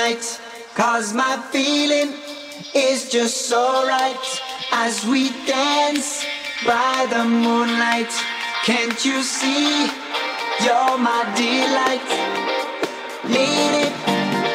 Cause 0.00 1.12
my 1.12 1.36
feeling 1.52 2.14
is 2.74 3.10
just 3.10 3.48
so 3.48 3.86
right 3.86 4.40
as 4.72 5.04
we 5.04 5.28
dance 5.46 6.24
by 6.64 7.06
the 7.10 7.22
moonlight. 7.22 8.10
Can't 8.64 9.04
you 9.04 9.22
see? 9.22 9.90
You're 10.64 10.96
my 10.96 11.22
delight. 11.36 12.08
Lady, 13.24 13.92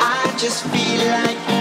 I 0.02 0.36
just 0.40 0.64
feel 0.66 1.06
like 1.12 1.55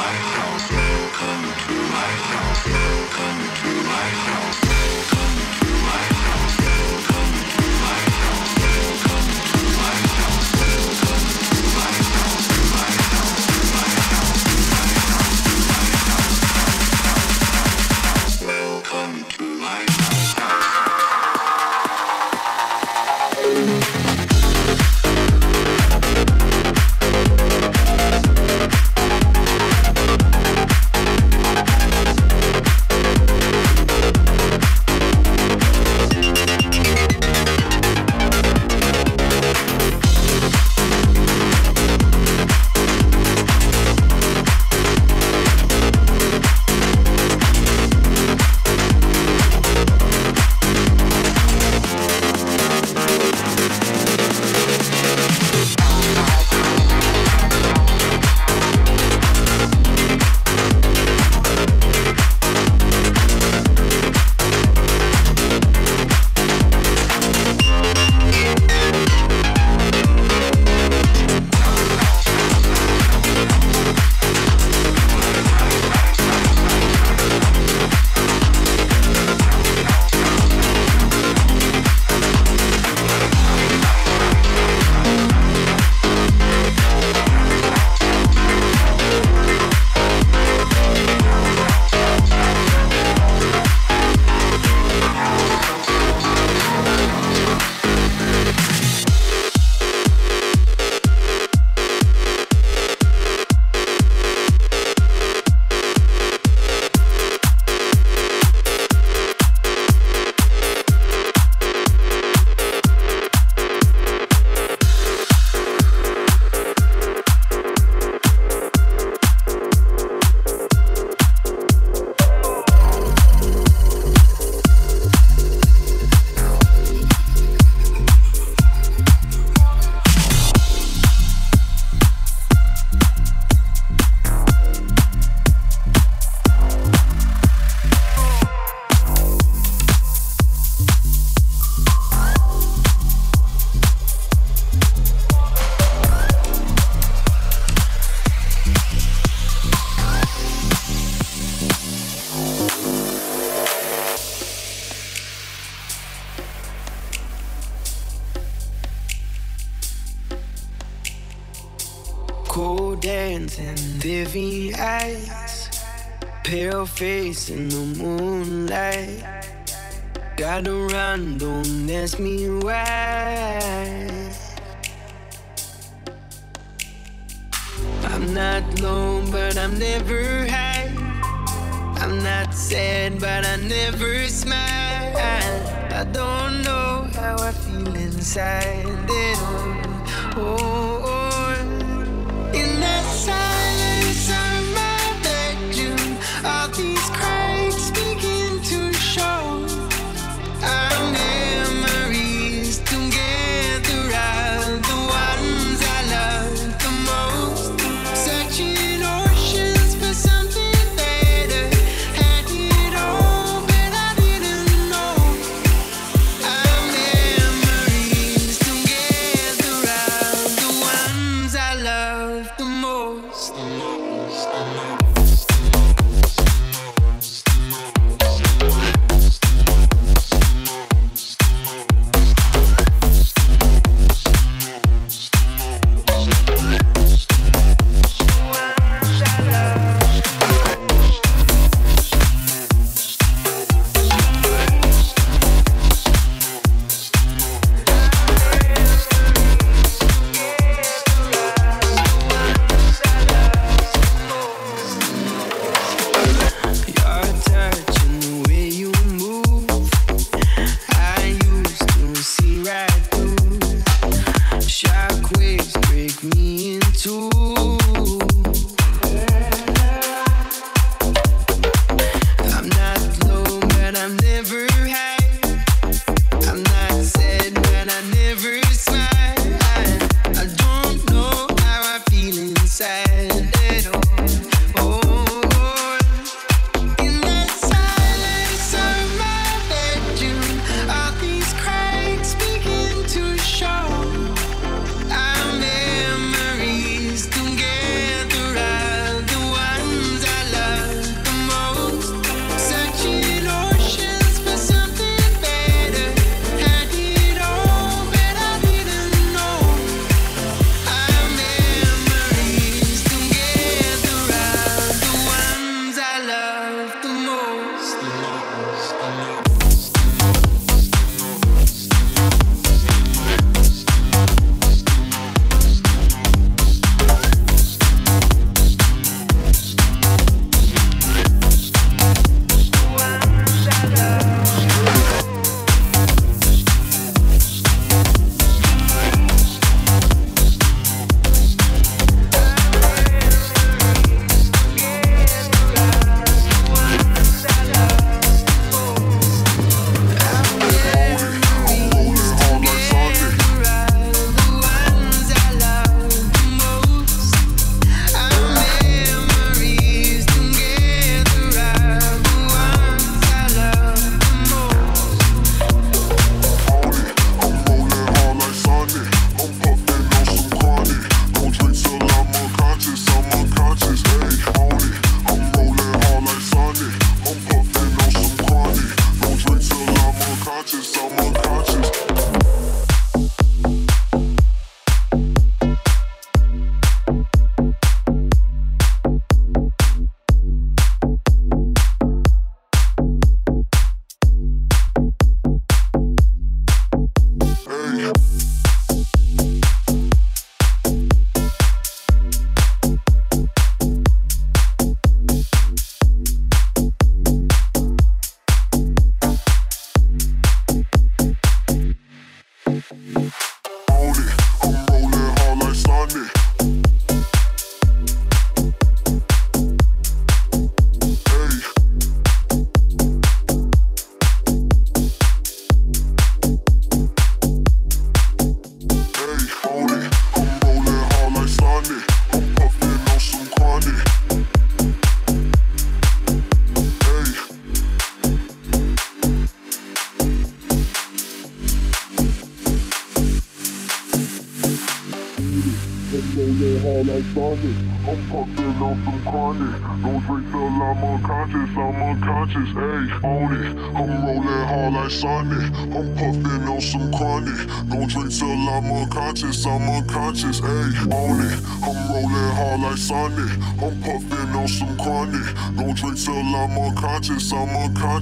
my 0.00 0.16
house. 0.34 0.70
Welcome 0.72 1.44
to 1.64 1.74
my 1.96 2.12
house. 2.30 2.64
Welcome 2.66 3.40
to 3.60 3.72
my 3.92 4.08
house. 4.26 4.69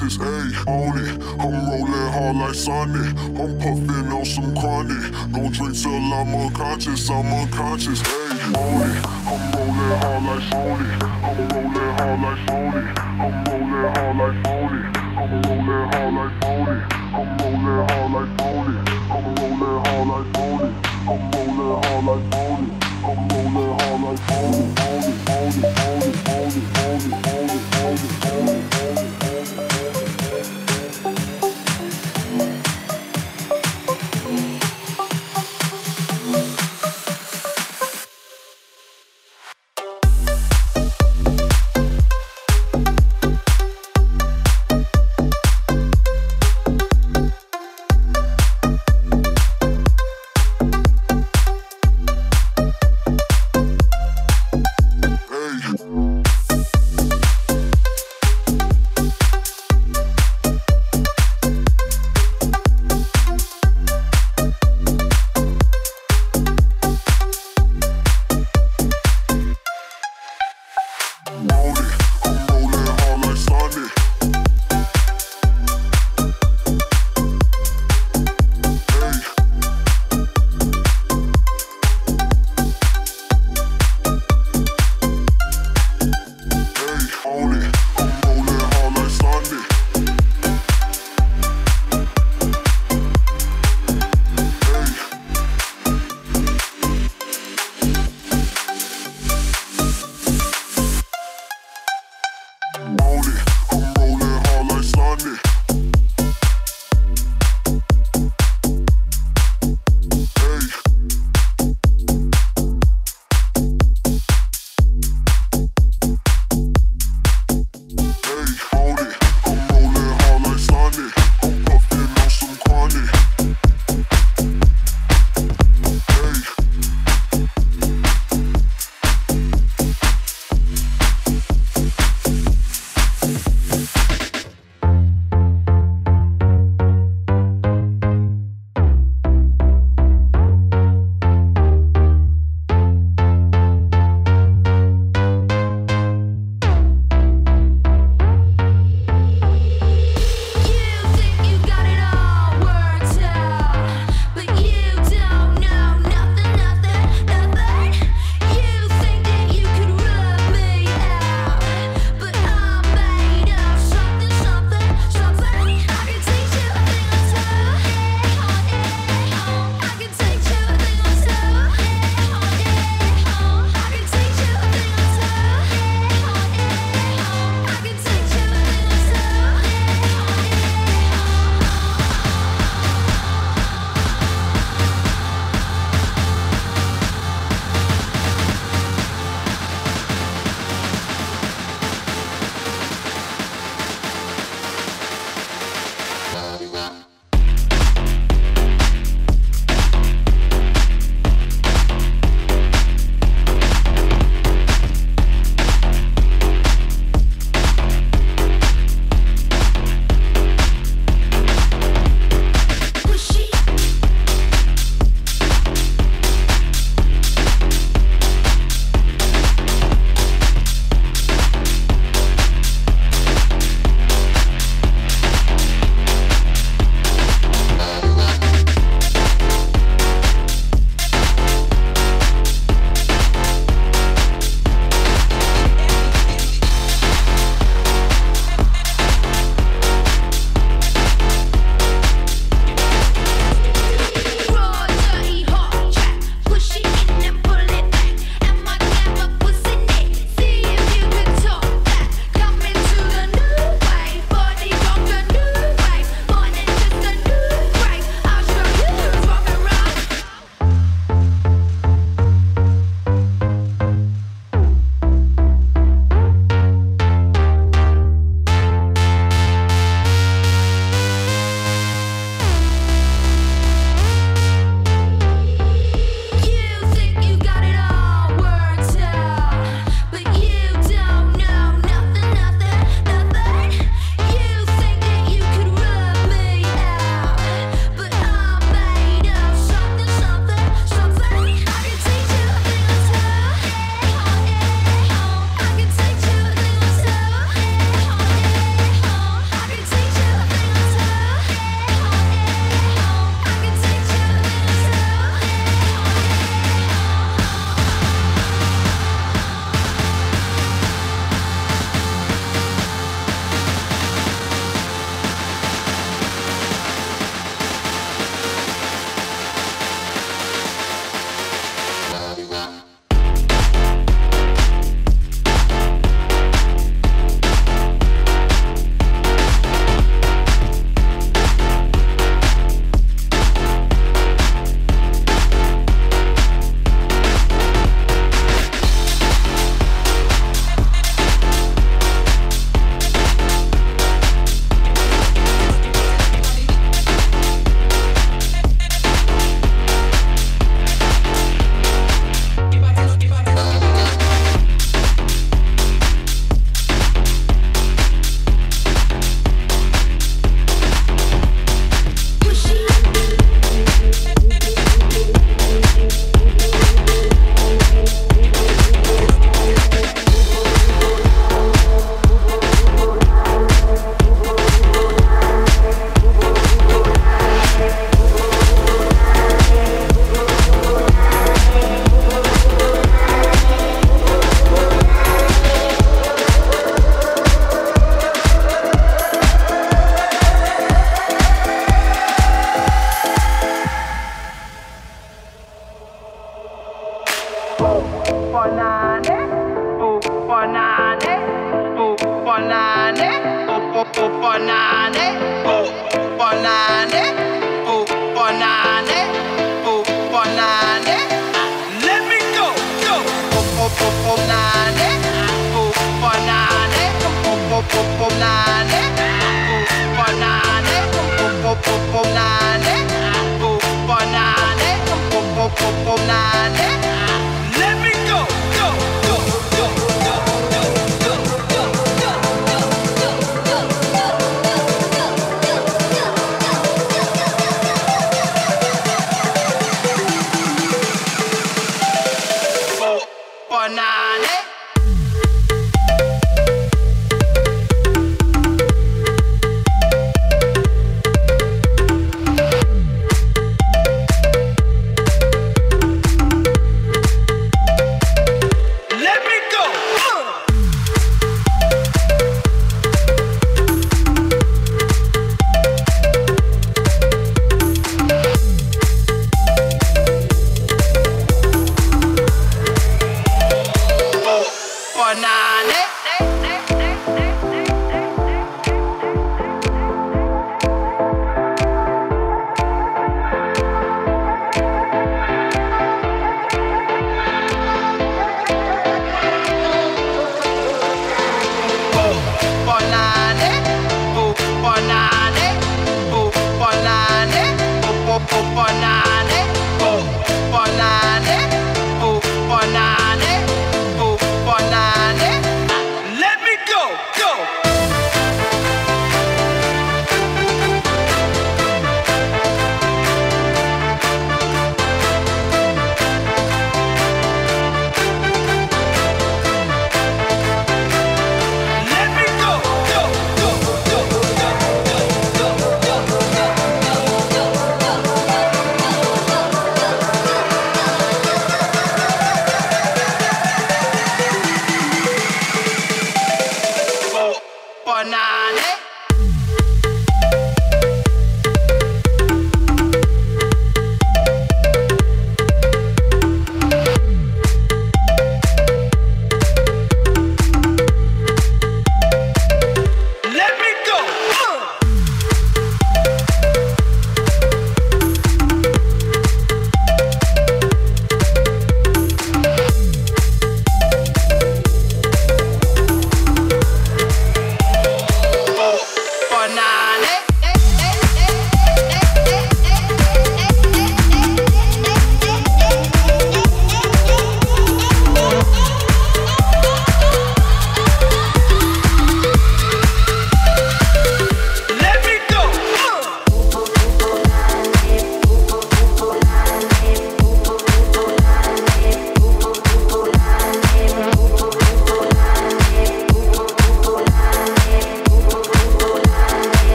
Unconscious, 0.00 0.18
ayy, 0.18 0.66
on 0.66 0.98
it. 0.98 1.12
I'm 1.40 1.52
rolling 1.68 2.12
hard 2.12 2.36
like 2.36 2.54
Sonic. 2.54 3.16
I'm 3.38 3.58
puffing 3.58 4.12
on 4.12 4.24
some 4.24 4.54
chronic. 4.56 5.12
Don't 5.32 5.52
drink 5.52 5.76
till 5.76 5.92
I'm 5.92 6.34
unconscious, 6.34 7.10
I'm 7.10 7.26
unconscious, 7.26 8.02
ayy, 8.02 8.56
on 8.56 8.90
it. 8.90 9.06
I'm 9.26 9.52
rolling 9.52 10.00
hard 10.00 10.22
like 10.24 10.42
Sony. 10.50 10.90
I'm 11.22 11.48
rolling 11.48 11.94
hard 11.98 12.20
like 12.20 12.40
Sony. 12.46 12.84
I'm 13.20 13.44
rolling 13.44 13.92
hard 13.94 14.16
like 14.16 14.36
Sony. 14.42 14.82
I'm 15.16 15.36
rolling 15.44 15.92
hard 15.92 16.14
like 16.14 16.34
Sony. 16.40 16.78
I'm 17.12 17.38
rolling 17.38 17.84
hard 17.86 18.12
like 18.14 18.30
Sony. 18.36 18.70
I'm 18.70 19.26
rolling 19.40 19.84
hard 19.84 20.06
like 20.06 20.24
Sony. 20.30 20.68
I'm 21.00 21.28
rolling 21.30 21.76
hard 21.82 22.04
like 22.06 22.24
Sony. 22.30 22.68
I'm 23.02 23.28
rolling 23.28 23.78
hard 23.78 24.00
like 24.00 24.20
Sony. 24.20 24.60
Own 24.60 25.08
it, 25.10 25.26
own 25.30 25.40
it, 25.40 25.40
own 25.40 25.40
it, 25.40 25.40
own 25.40 25.56
it, 25.56 25.78
own 25.78 26.00
it, 26.00 26.78
own 26.80 27.00
it, 27.00 27.28
own 27.28 27.48
it, 27.48 27.74
own 27.80 27.96
it, 27.96 28.26
own 28.26 29.14
it. 29.14 29.19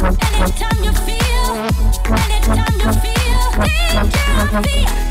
Anytime 0.00 0.84
you 0.84 0.92
feel, 0.92 1.56
anytime 2.06 2.72
you 2.78 2.92
feel, 3.00 3.62
it 3.64 4.48
can 4.48 4.62
be. 4.62 5.07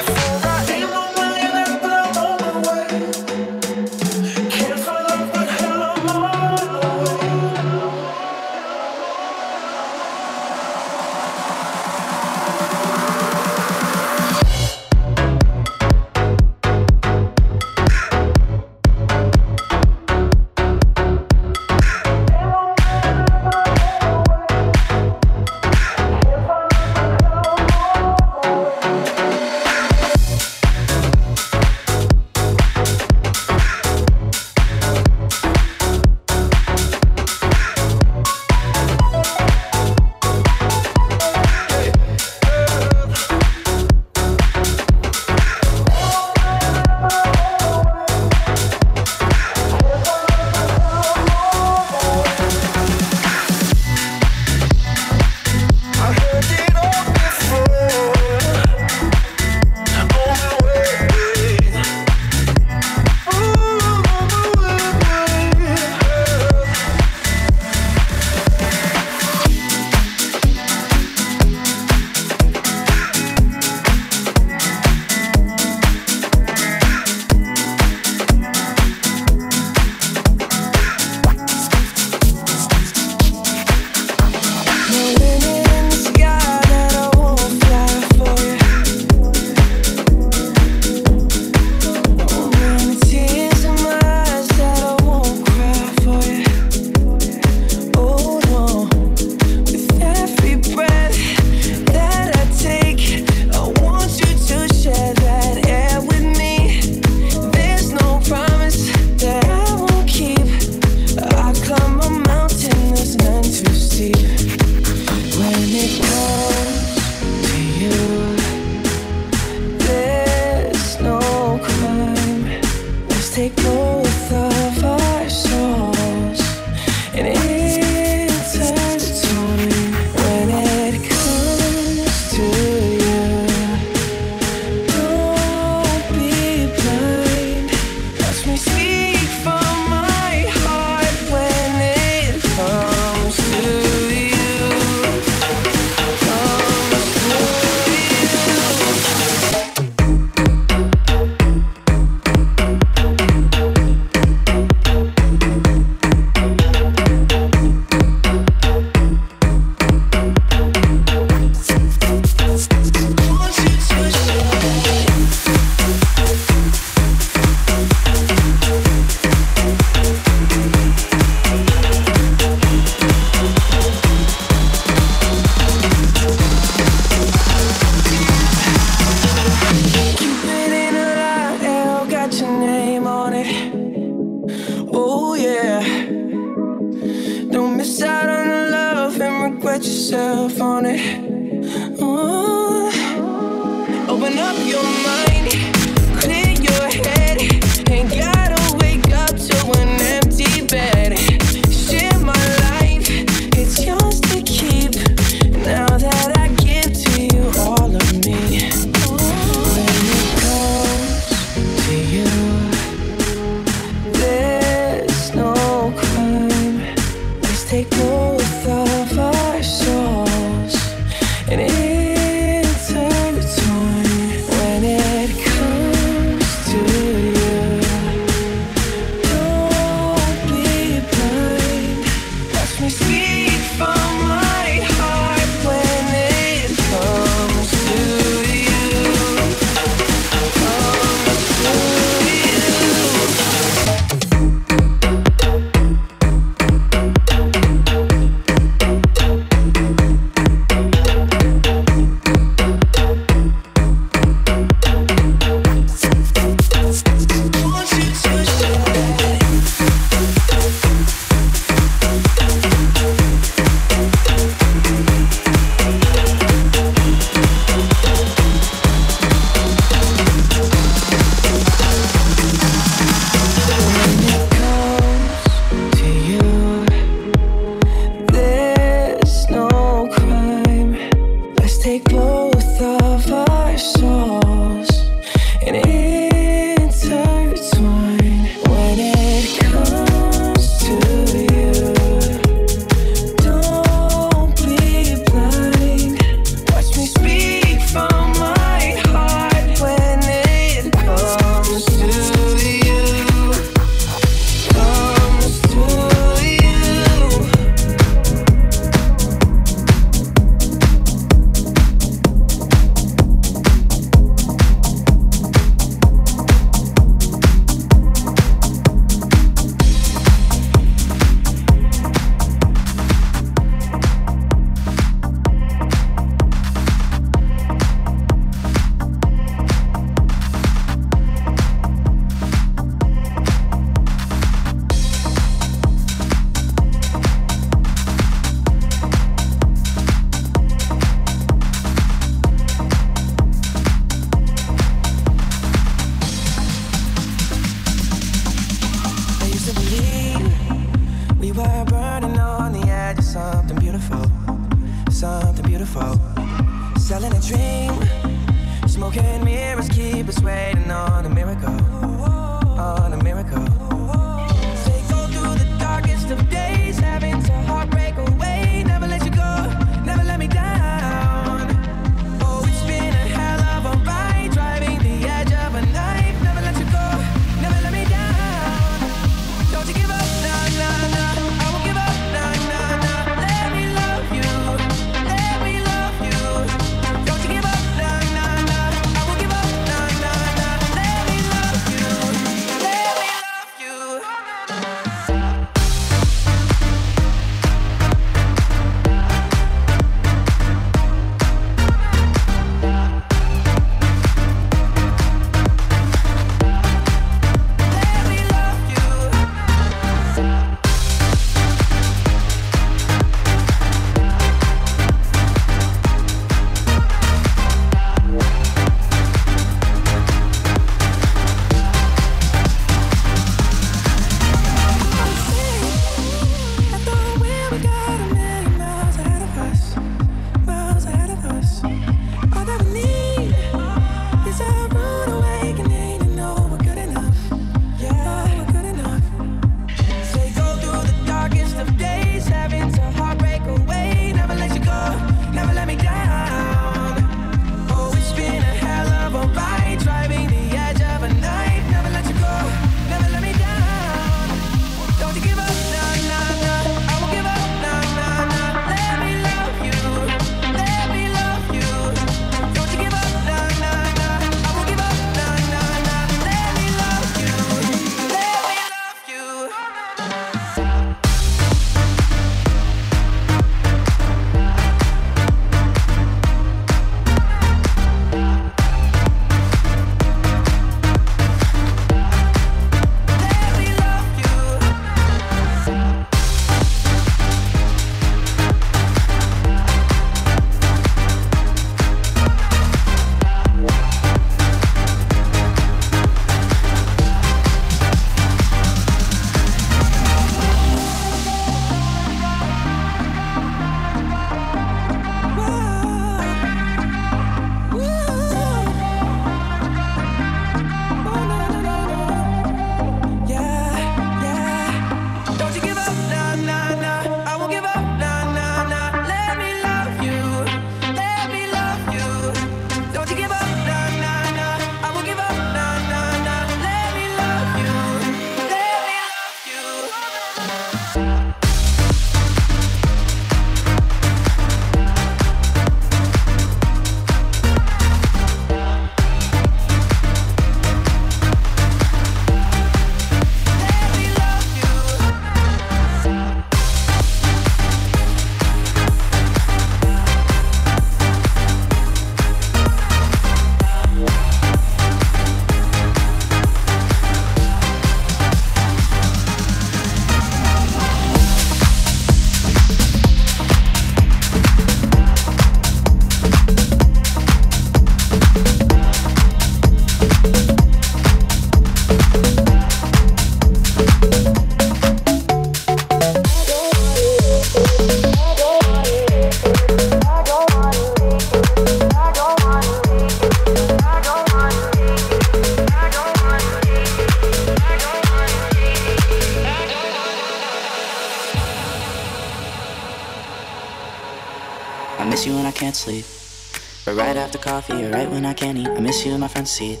Seat. 599.72 600.00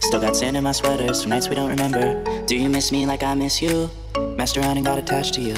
Still 0.00 0.22
got 0.22 0.34
sand 0.34 0.56
in 0.56 0.64
my 0.64 0.72
sweaters 0.72 1.20
from 1.20 1.30
nights 1.32 1.46
we 1.46 1.54
don't 1.54 1.68
remember. 1.68 2.24
Do 2.46 2.56
you 2.56 2.70
miss 2.70 2.90
me 2.90 3.04
like 3.04 3.22
I 3.22 3.34
miss 3.34 3.60
you? 3.60 3.90
Messed 4.38 4.56
around 4.56 4.78
and 4.78 4.86
got 4.86 4.98
attached 4.98 5.34
to 5.34 5.42
you. 5.42 5.54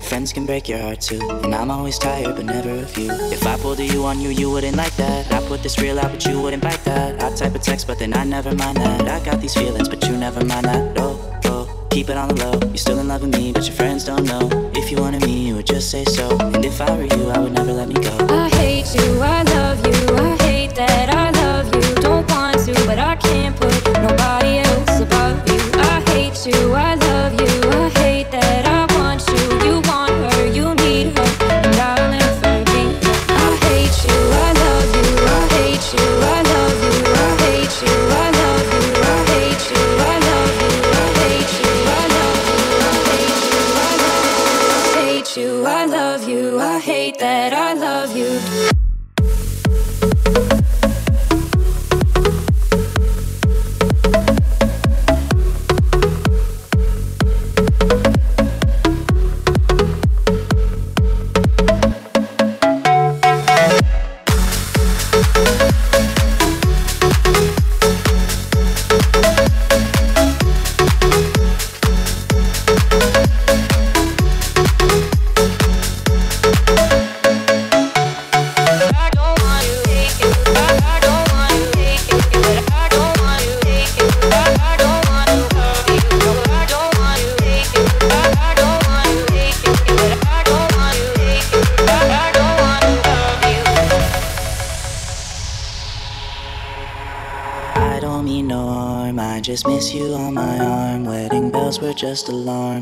Friends 0.00 0.32
can 0.32 0.44
break 0.44 0.68
your 0.68 0.80
heart 0.80 1.00
too, 1.00 1.20
and 1.44 1.54
I'm 1.54 1.70
always 1.70 2.00
tired, 2.00 2.34
but 2.34 2.44
never 2.44 2.70
of 2.70 2.98
you. 2.98 3.12
If 3.30 3.46
I 3.46 3.56
pulled 3.58 3.78
a 3.78 3.86
you 3.86 4.04
on 4.04 4.20
you, 4.20 4.30
you 4.30 4.50
wouldn't 4.50 4.76
like 4.76 4.94
that. 4.96 5.32
I 5.32 5.40
put 5.46 5.62
this 5.62 5.78
reel 5.78 6.00
out, 6.00 6.10
but 6.10 6.26
you 6.26 6.40
wouldn't 6.42 6.64
bite 6.64 6.84
that. 6.84 7.22
I 7.22 7.32
type 7.36 7.54
a 7.54 7.60
text, 7.60 7.86
but 7.86 8.00
then 8.00 8.12
I 8.12 8.24
never 8.24 8.52
mind 8.52 8.78
that. 8.78 9.06
I 9.06 9.24
got 9.24 9.40
these 9.40 9.54
feelings, 9.54 9.88
but 9.88 10.04
you 10.08 10.16
never 10.16 10.44
mind 10.44 10.66
that. 10.66 10.98
Oh, 10.98 11.40
oh, 11.44 11.86
keep 11.90 12.08
it 12.08 12.16
on 12.16 12.26
the 12.26 12.34
low. 12.44 12.58
You're 12.66 12.76
still 12.76 12.98
in 12.98 13.06
love 13.06 13.22
with 13.22 13.38
me, 13.38 13.52
but 13.52 13.64
your 13.66 13.76
friends 13.76 14.04
don't 14.04 14.24
know. 14.24 14.50
If 14.74 14.90
you 14.90 14.96
wanted 14.96 15.24
me, 15.24 15.46
you 15.46 15.54
would 15.54 15.66
just 15.66 15.92
say 15.92 16.04
so. 16.04 16.28
And 16.40 16.64
if 16.64 16.80
I 16.80 16.90
were 16.96 17.04
you, 17.04 17.30
I 17.30 17.38
would 17.38 17.52
never 17.52 17.72
let 17.72 17.86
me 17.86 17.94
go. 17.94 18.16
I 18.30 18.48
hate 18.48 18.92
you, 18.96 19.20
I 19.22 19.42
love 19.44 19.86
you, 19.86 20.16
I 20.16 20.36
hate 20.42 20.74
that 20.74 21.14
I 21.14 21.23
but 22.94 23.02
I 23.02 23.23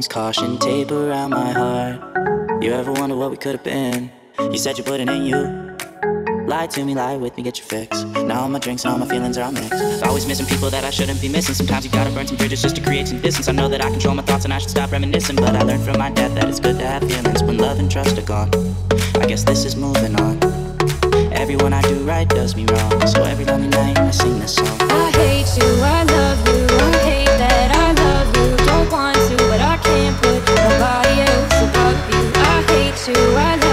caution 0.09 0.59
tape 0.59 0.91
around 0.91 1.31
my 1.31 1.53
heart. 1.53 2.63
You 2.63 2.73
ever 2.73 2.93
wonder 2.93 3.17
what 3.17 3.31
we 3.31 3.37
could 3.37 3.53
have 3.53 3.65
been? 3.65 4.11
You 4.39 4.59
said 4.59 4.79
you 4.79 4.85
wouldn't, 4.85 5.11
ain't 5.11 5.27
you? 5.27 5.77
Lie 6.47 6.67
to 6.69 6.85
me, 6.85 6.95
lie 6.95 7.17
with 7.17 7.37
me, 7.37 7.43
get 7.43 7.59
your 7.59 7.67
fix. 7.67 8.03
Now 8.05 8.43
all 8.43 8.49
my 8.49 8.59
drinks 8.59 8.85
and 8.85 8.93
all 8.93 8.99
my 8.99 9.07
feelings 9.07 9.39
are 9.39 9.45
all 9.45 9.53
mixed. 9.53 10.03
Always 10.05 10.27
missing 10.27 10.47
people 10.47 10.71
that 10.71 10.85
I 10.85 10.91
shouldn't 10.91 11.21
be 11.21 11.29
missing. 11.29 11.55
Sometimes 11.55 11.85
you 11.85 11.91
gotta 11.91 12.11
burn 12.11 12.27
some 12.27 12.37
bridges 12.37 12.63
just 12.63 12.77
to 12.77 12.83
create 12.83 13.09
some 13.09 13.21
distance. 13.21 13.49
I 13.49 13.53
know 13.53 13.69
that 13.69 13.85
I 13.85 13.91
control 13.91 14.15
my 14.15 14.23
thoughts 14.23 14.45
and 14.45 14.53
I 14.53 14.59
should 14.59 14.71
stop 14.71 14.93
reminiscing. 14.93 15.37
But 15.37 15.57
I 15.57 15.63
learned 15.63 15.85
from 15.85 15.99
my 15.99 16.11
dad 16.11 16.33
that 16.37 16.49
it's 16.49 16.61
good 16.61 16.79
to 16.79 16.87
have 16.87 17.03
feelings 17.09 17.43
when 17.43 17.59
love 17.59 17.79
and 17.79 17.91
trust 17.91 18.19
are 18.19 18.23
gone. 18.23 18.51
I 19.21 19.27
guess 19.27 19.45
this 19.45 19.65
is 19.65 19.77
moving 19.77 20.19
on. 20.21 20.39
Everyone 21.33 21.73
I 21.73 21.83
do 21.83 21.97
right 22.05 22.29
does 22.29 22.57
me 22.57 22.67
wrong. 22.67 23.07
So 23.07 23.23
every 23.25 23.45
lonely 23.45 23.69
night 23.69 23.99
I 23.99 24.11
sing 24.11 24.39
this 24.39 24.57
song. 24.57 24.79
I 24.81 25.11
hate 25.13 25.57
you, 25.57 25.71
I 25.83 26.03
love 26.05 26.49
you, 26.49 26.67
I 26.77 26.97
hate 26.99 27.27
that 27.39 27.77
I 27.77 28.02
can't 29.93 30.17
put 30.23 30.43
nobody 30.49 31.21
else 31.21 31.57
above 31.67 32.01
you. 32.11 32.23
I 32.35 32.63
hate 32.71 33.01
you, 33.09 33.21
I 33.37 33.57
love 33.57 33.72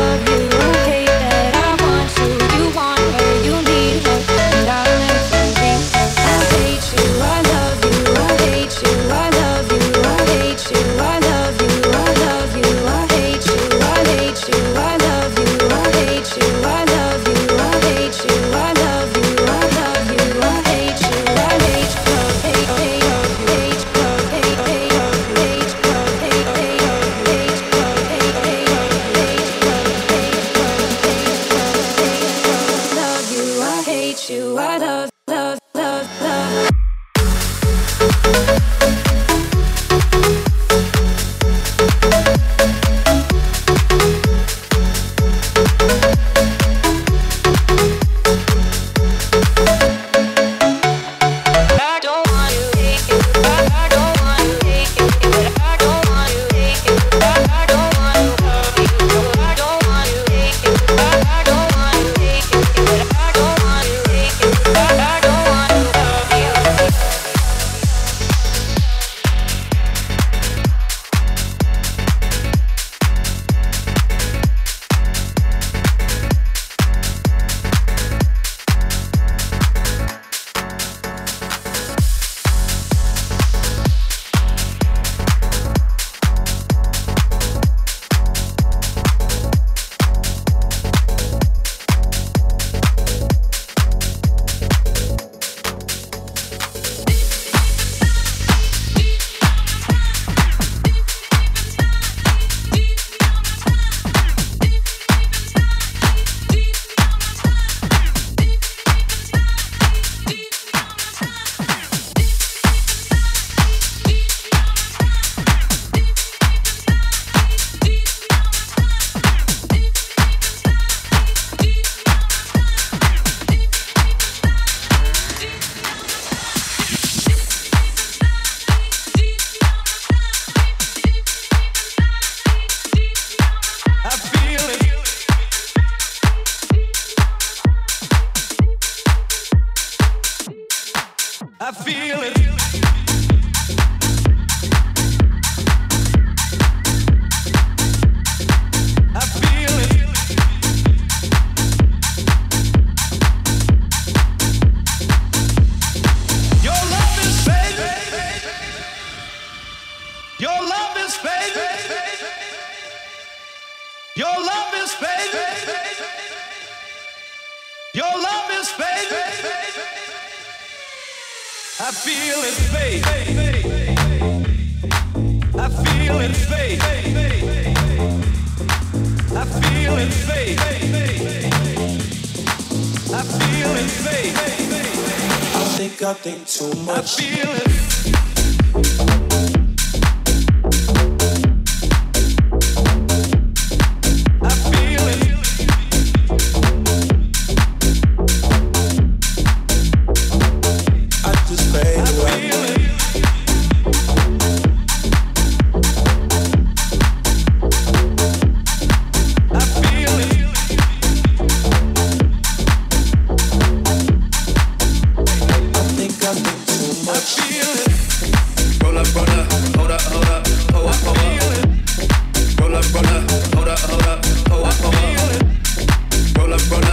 Hold 223.29 223.67
up, 223.67 223.79
hold 223.79 224.01
up, 224.03 224.25
hold 224.49 224.65
up, 224.65 224.73
hold 224.73 224.95
up. 224.95 226.37
Roll 226.37 226.53
up, 226.53 226.71
roll 226.71 226.83
up. 226.83 226.88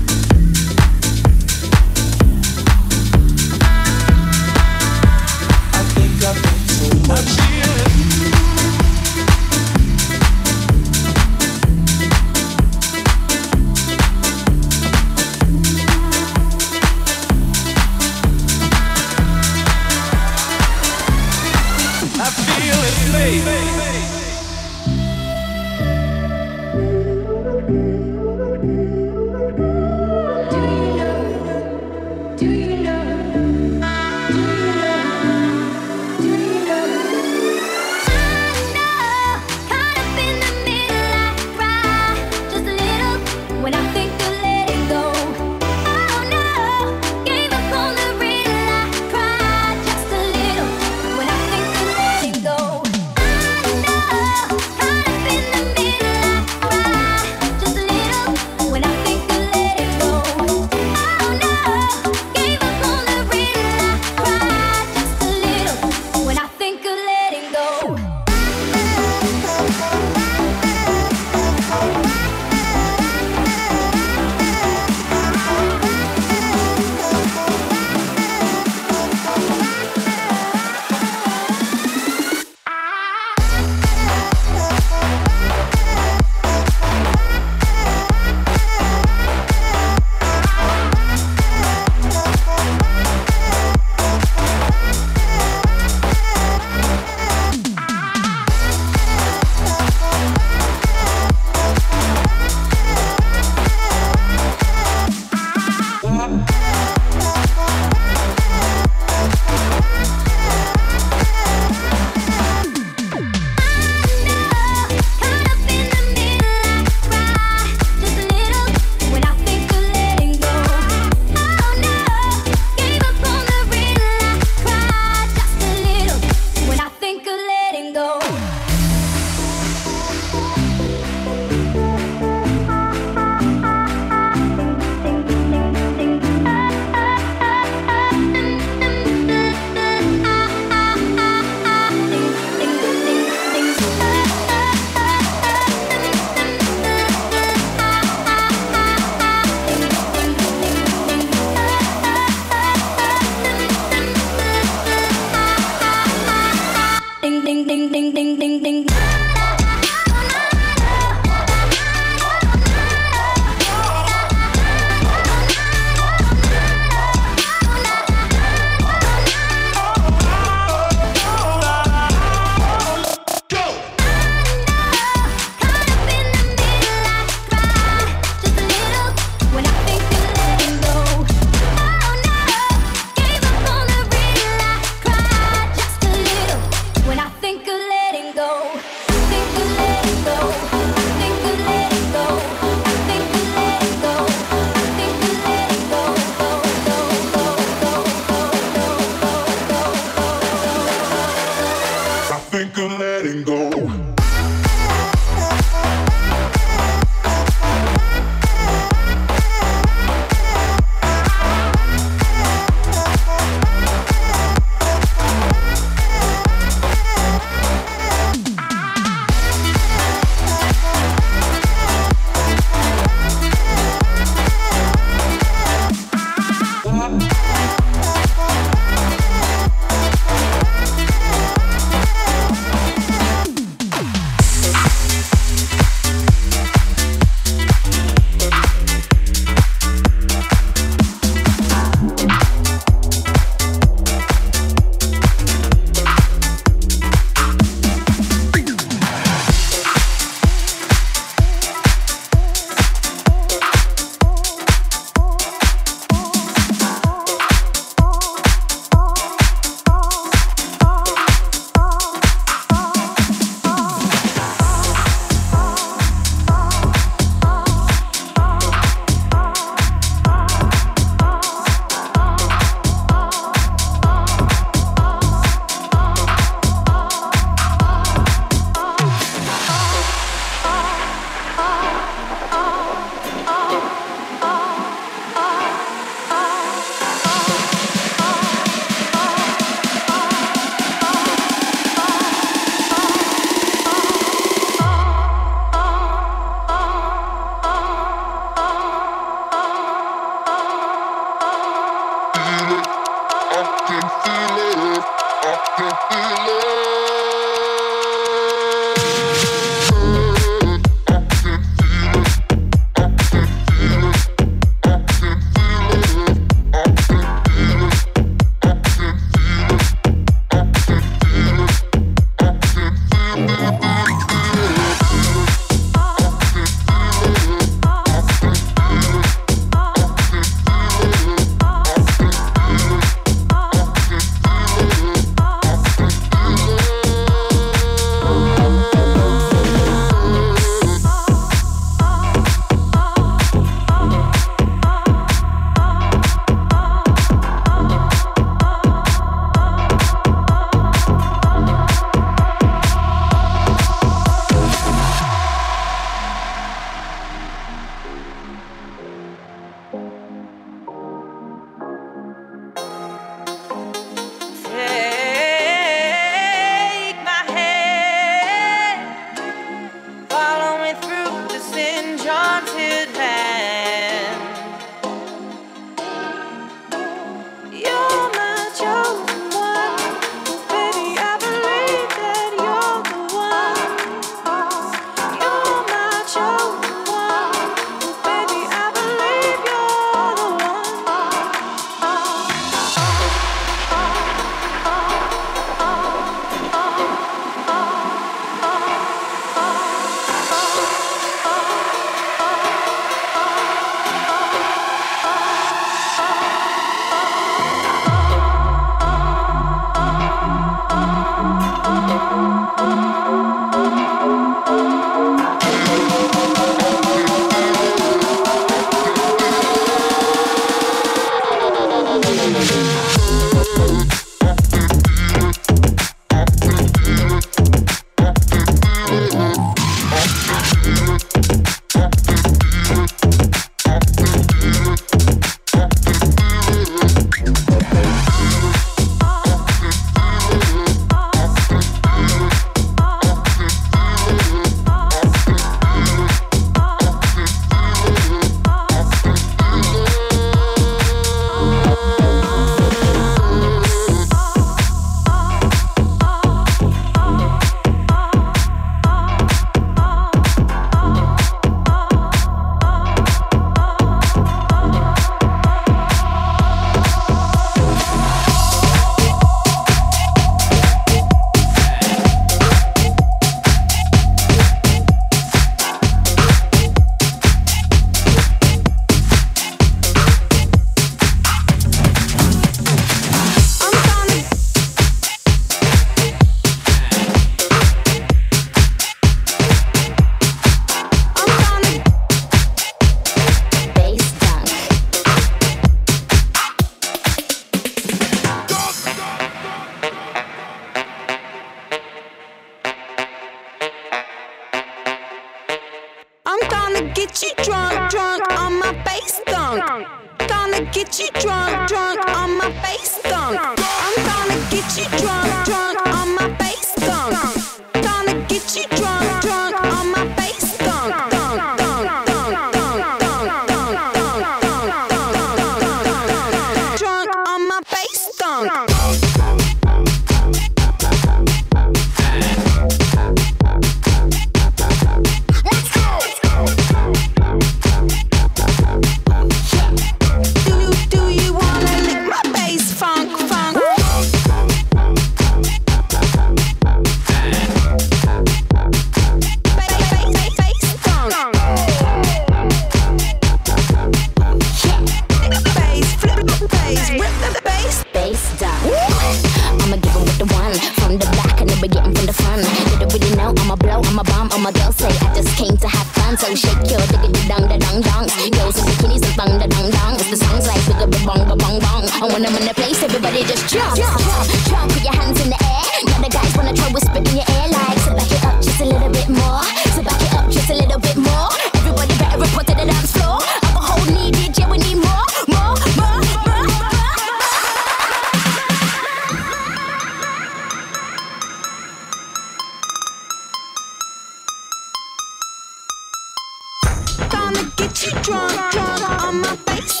Gonna 597.52 597.70
get 597.76 598.06
you 598.06 598.12
drunk, 598.22 598.76
on 598.76 599.40
my 599.42 599.54
bass. 599.66 600.00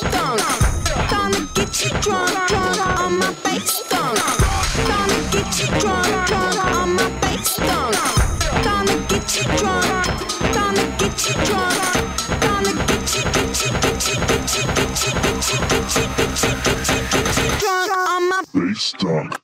Gonna 1.10 1.48
get 1.52 1.84
you 1.84 1.90
drunk, 2.00 2.52
on 2.52 3.18
my 3.18 3.34
bass. 3.44 3.82
Gonna 3.90 5.18
get 5.30 5.60
you 5.60 5.66
drunk, 5.78 6.32
on 6.32 6.96
my 6.96 7.10
bass. 7.20 7.58
Gonna 7.58 8.96
get 9.06 9.36
you 9.36 9.44
drunk, 9.58 10.06
gonna 10.54 10.84
get 10.96 11.28
you 11.28 11.34
drunk. 11.44 11.94
Gonna 12.40 12.72
get 12.88 13.04
you, 13.14 13.22
get 13.34 13.52
you, 13.60 13.70
get 13.82 14.00
you, 14.08 14.16
get 14.24 14.48
you, 14.56 14.64
get 14.72 14.96
you, 15.02 15.12
get 15.20 15.44
you, 15.52 16.08
get 16.16 16.32
you, 16.40 17.00
get 17.12 17.36
you, 17.36 17.50
drunk 17.60 17.92
on 18.08 18.22
my 18.30 18.40
bass. 18.54 19.41